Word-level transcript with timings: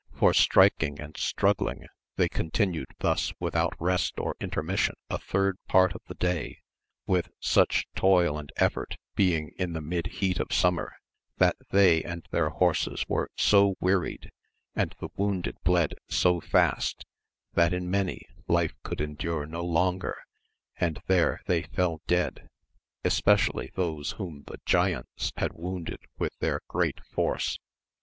for 0.15 0.33
striking 0.33 0.99
and 0.99 1.15
struggling 1.15 1.85
they 2.15 2.27
continued 2.27 2.87
thus 3.01 3.33
without 3.39 3.75
rest 3.79 4.19
or 4.19 4.35
intermission 4.41 4.95
a 5.11 5.19
third 5.19 5.59
part 5.67 5.93
of 5.93 6.01
the 6.07 6.15
day, 6.15 6.57
with 7.05 7.29
such 7.39 7.85
toil 7.95 8.35
and 8.39 8.51
effort, 8.55 8.97
being 9.15 9.51
in 9.59 9.73
the 9.73 9.79
mid 9.79 10.07
heat 10.07 10.39
of 10.39 10.51
summer, 10.51 10.91
that 11.37 11.55
they 11.69 12.01
and 12.03 12.25
their 12.31 12.49
horses 12.49 13.05
were 13.07 13.29
so 13.37 13.75
wearied, 13.79 14.31
and 14.75 14.95
the 14.99 15.09
wounded 15.17 15.55
bled 15.63 15.93
so 16.09 16.39
fast, 16.41 17.05
that 17.53 17.71
in 17.71 17.87
many 17.87 18.23
life 18.47 18.73
could 18.81 19.01
endure 19.01 19.45
no 19.45 19.63
longer, 19.63 20.17
and 20.77 20.99
there 21.05 21.41
they 21.45 21.61
fell 21.61 22.01
dead, 22.07 22.49
especially 23.03 23.69
those 23.75 24.13
whom 24.13 24.41
the 24.47 24.59
giants 24.65 25.31
had 25.37 25.53
wounded 25.53 25.99
with 26.17 26.35
their 26.39 26.59
great 26.67 27.05
force. 27.05 27.59